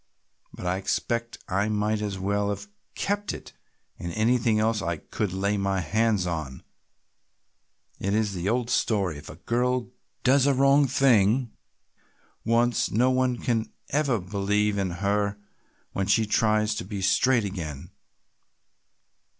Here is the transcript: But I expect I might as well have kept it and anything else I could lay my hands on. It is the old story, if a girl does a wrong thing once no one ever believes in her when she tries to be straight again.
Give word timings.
But 0.51 0.65
I 0.65 0.77
expect 0.77 1.37
I 1.47 1.69
might 1.69 2.01
as 2.01 2.17
well 2.17 2.49
have 2.49 2.67
kept 2.95 3.33
it 3.35 3.53
and 3.99 4.11
anything 4.13 4.57
else 4.59 4.81
I 4.81 4.97
could 4.97 5.31
lay 5.31 5.57
my 5.57 5.79
hands 5.81 6.25
on. 6.25 6.63
It 7.99 8.15
is 8.15 8.33
the 8.33 8.49
old 8.49 8.71
story, 8.71 9.19
if 9.19 9.29
a 9.29 9.35
girl 9.35 9.91
does 10.23 10.47
a 10.47 10.55
wrong 10.55 10.87
thing 10.87 11.51
once 12.43 12.89
no 12.89 13.11
one 13.11 13.69
ever 13.89 14.17
believes 14.19 14.79
in 14.79 14.89
her 15.05 15.37
when 15.91 16.07
she 16.07 16.25
tries 16.25 16.73
to 16.77 16.83
be 16.83 17.03
straight 17.03 17.45
again. 17.45 17.91